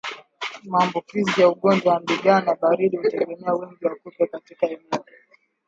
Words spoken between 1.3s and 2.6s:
ya ugonjwa wa ndigana